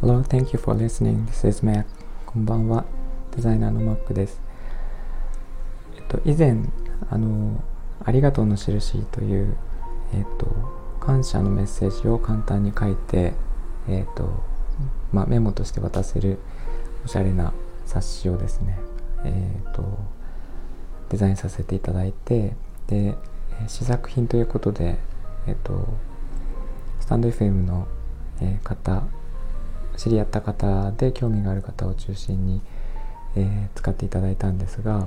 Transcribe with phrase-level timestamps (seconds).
[0.00, 1.26] Hello, thank you for listening.
[1.26, 1.84] This is Mac.
[2.26, 2.84] こんばんは。
[3.36, 4.42] デザイナーの Mac です。
[5.96, 6.56] えっと、以前、
[7.08, 7.62] あの、
[8.04, 9.56] ありがとうの印という、
[10.12, 10.48] えっと、
[10.98, 13.34] 感謝のメッセージを簡単に書いて、
[13.88, 14.42] えっと、
[15.12, 16.40] まあ、メモとして渡せる
[17.04, 17.52] おしゃれな
[17.86, 18.76] 冊子をですね、
[19.24, 19.84] えっと、
[21.10, 22.56] デザインさせていただいて、
[22.88, 23.14] で、
[23.68, 24.98] 試作品ということで、
[25.46, 25.86] えっと、
[27.00, 27.86] スタンド FM の、
[28.40, 29.04] え方
[29.96, 32.60] 知り合った方で興味がある方を中心に、
[33.36, 35.06] えー、使っていただいたんですが、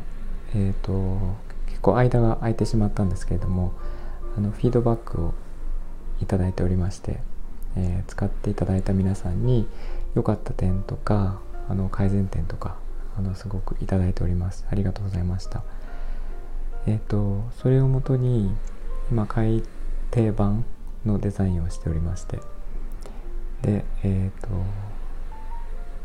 [0.55, 1.19] えーと、
[1.67, 3.73] 結構間が空いてしまったんですけれども
[4.37, 5.33] あのフィードバックを
[6.21, 7.19] いただいておりまして、
[7.75, 9.67] えー、使っていただいた皆さんに
[10.15, 12.77] 良かった点とかあの改善点とか
[13.17, 14.65] あのすごくいただいております。
[14.69, 15.63] ありがとうございました。
[16.85, 18.55] えっ、ー、とそれをもとに
[19.11, 19.63] 今改
[20.11, 20.65] 訂版
[21.05, 22.39] のデザインをしておりまして。
[23.61, 24.49] でえっ、ー、と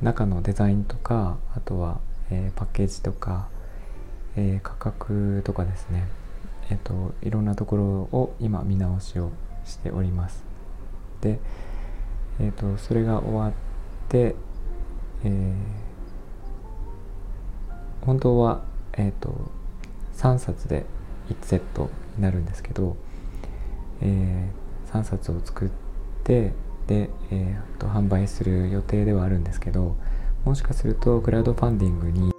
[0.01, 2.01] 中のデザインとかあとは、
[2.31, 3.49] えー、パッケージとか、
[4.37, 6.09] えー、価格とかですね。
[6.71, 9.31] えっ、といろんなところを今見直しを
[9.65, 10.45] しております。
[11.21, 11.39] で
[12.41, 13.53] えっ、とそれが終わっ
[14.09, 14.35] て
[15.25, 15.55] え
[18.05, 18.63] 本当は
[18.95, 19.51] えっ、と
[20.17, 20.85] 3冊で
[21.31, 22.97] 1セットになるんですけど、
[24.03, 24.51] え
[24.93, 25.69] 3冊を作っ
[26.25, 26.53] て
[26.87, 29.97] で、えー、と販売する予定ではあるんですけど
[30.45, 32.33] もしかするとクラウドファンディングに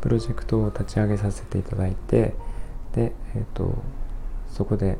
[0.00, 2.34] プロジェクトを立ち上げさせていただいて
[2.94, 3.74] で、えーと、
[4.48, 4.96] そこで、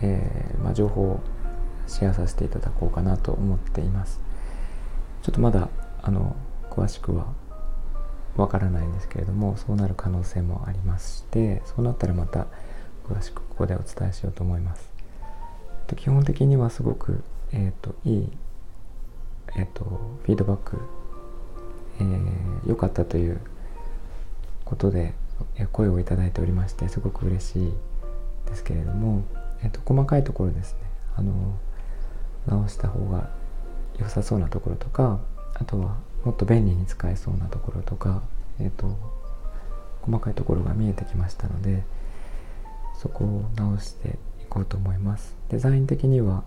[0.00, 1.20] えー、まあ、情報を
[1.86, 4.20] シェアさせていただこうかなと思っています。
[5.22, 5.68] ちょっとまだ
[6.02, 6.34] あの
[6.70, 7.26] 詳しくは
[8.36, 12.46] わからないんですけれどもそうなる可能性もありましてそうなったらまた
[13.06, 14.91] 詳しくここでお伝えしようと思います。
[15.96, 18.28] 基本的にはすごくえ、ー、といい、
[19.56, 20.76] え、ー、とフィードバック
[22.00, 23.40] 良、えー、かったという
[24.64, 25.14] ことで
[25.72, 27.72] 声をいただいておりましてすごく嬉しい
[28.46, 29.24] ですけれども、
[29.62, 30.78] えーと、細かいところですね。
[31.16, 31.32] あの
[32.46, 33.30] 直した方が
[33.98, 35.20] 良さそうなところとか
[35.54, 38.22] あとはもっと便利に使えそうなところとか、
[38.58, 38.96] えーと
[40.02, 41.82] 細かいところが見えてきましたので
[43.00, 44.18] そこを直して
[44.52, 45.34] こうと思います。
[45.48, 46.42] デザイン的には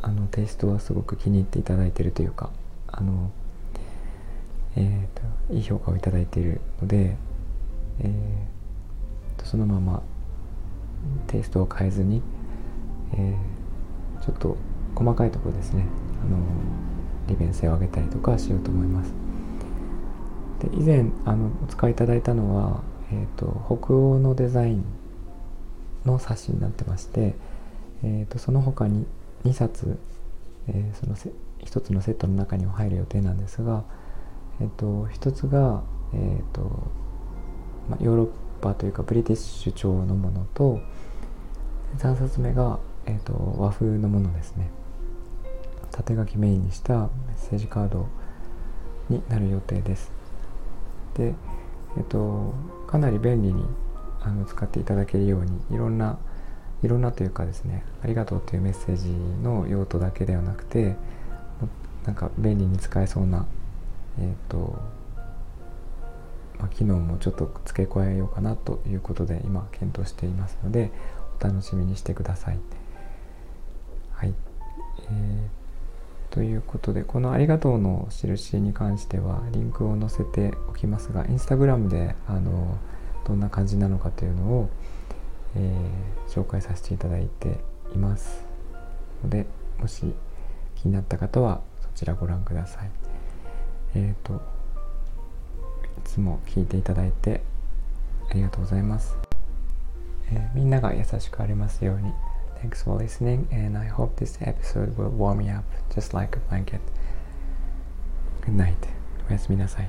[0.00, 2.48] あのテイストはすごく気に入っていただいているというか
[2.86, 3.30] あの、
[4.76, 7.16] えーと、いい評価をいただいているので、
[8.00, 10.02] えーと、そのまま
[11.26, 12.22] テイストを変えずに、
[13.12, 14.56] えー、ちょっと
[14.94, 15.84] 細かいところですね。
[16.24, 16.38] あの
[17.28, 19.12] 利便性を上げたりとかしようと思います。
[20.60, 22.80] で以前あのお使いいただいたのは、
[23.12, 24.84] えー、と北欧のデザイン
[26.06, 27.34] の冊子になってまして、
[28.02, 29.06] えー、とその他に
[29.44, 29.98] 2冊、
[30.68, 31.14] えー、その
[31.64, 33.84] 1つのセットの中には入る予定なんですが、
[34.60, 36.62] えーと、1つが、えーと
[37.88, 38.28] まあ、ヨーロッ
[38.60, 40.80] パというかブリティッシュ調のものと
[41.98, 44.70] 3冊目が、えーと、和風のものですね。
[45.90, 48.06] 縦書きメインにしたメッセージカード
[49.08, 50.12] になる予定です。
[51.14, 51.34] で、
[51.96, 52.54] えーと
[52.86, 53.64] かなり便利に
[54.20, 56.18] あの使っていただけるようにいろんな
[56.82, 59.10] いろんなというかですねありがとうというメッセージ
[59.42, 60.96] の用途だけではなくて
[62.06, 63.46] なんか便利に使えそうな
[64.18, 64.78] えっ、ー、と、
[66.58, 70.90] まあ、機能もちょっと付け加えようかなということで今検討していますので
[71.40, 72.58] お楽しみにしてください。
[74.12, 74.34] はい、
[75.10, 82.76] えー、ということでこの「ありがとう」の印に関してはリンクを載せておきますがインスタグラムであの
[83.26, 84.70] どんな感じなのかというのを
[85.56, 87.58] えー、紹介させていただいて
[87.94, 88.44] います
[89.22, 89.46] ので
[89.78, 90.04] もし
[90.76, 92.90] 気になった方はそちらご覧ください。
[93.94, 94.38] えっ、ー、とい
[96.04, 97.42] つも聞いていただいて
[98.30, 99.16] ありがとうございます、
[100.32, 102.12] えー、みんなが優しくありますように。
[102.62, 105.64] Thanks for listening and I hope this episode will warm me up
[105.94, 106.80] just like a blanket.
[108.42, 108.74] Good night.
[109.28, 109.88] おやすみなさい。